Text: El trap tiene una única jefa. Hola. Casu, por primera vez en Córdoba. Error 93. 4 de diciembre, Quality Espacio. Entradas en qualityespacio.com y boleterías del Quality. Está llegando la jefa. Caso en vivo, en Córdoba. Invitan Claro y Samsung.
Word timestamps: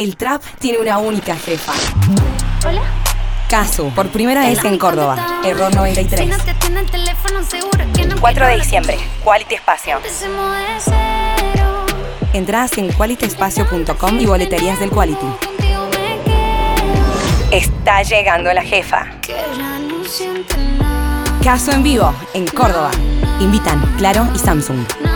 El 0.00 0.16
trap 0.16 0.42
tiene 0.58 0.78
una 0.78 0.96
única 0.96 1.36
jefa. 1.36 1.74
Hola. 2.66 2.80
Casu, 3.50 3.92
por 3.94 4.08
primera 4.08 4.40
vez 4.40 4.64
en 4.64 4.78
Córdoba. 4.78 5.42
Error 5.44 5.74
93. 5.74 6.38
4 8.18 8.46
de 8.46 8.56
diciembre, 8.56 8.96
Quality 9.22 9.54
Espacio. 9.56 9.98
Entradas 12.32 12.78
en 12.78 12.90
qualityespacio.com 12.92 14.20
y 14.20 14.24
boleterías 14.24 14.80
del 14.80 14.88
Quality. 14.88 15.26
Está 17.50 18.02
llegando 18.02 18.54
la 18.54 18.62
jefa. 18.62 19.06
Caso 21.44 21.72
en 21.72 21.82
vivo, 21.82 22.14
en 22.32 22.46
Córdoba. 22.46 22.90
Invitan 23.38 23.78
Claro 23.98 24.26
y 24.34 24.38
Samsung. 24.38 25.09